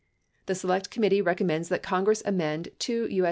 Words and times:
The 0.47 0.55
Select 0.55 0.89
Committee 0.89 1.21
recommends 1.21 1.69
that 1.69 1.83
Congress 1.83 2.23
amend 2.25 2.69
2 2.79 3.09
U. 3.11 3.19